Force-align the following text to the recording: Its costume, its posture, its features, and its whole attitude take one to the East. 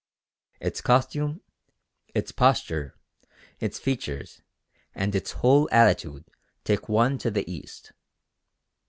Its 0.59 0.81
costume, 0.81 1.41
its 2.15 2.31
posture, 2.31 2.95
its 3.59 3.77
features, 3.77 4.41
and 4.95 5.13
its 5.13 5.33
whole 5.33 5.69
attitude 5.71 6.25
take 6.63 6.89
one 6.89 7.19
to 7.19 7.29
the 7.29 7.47
East. 7.47 7.91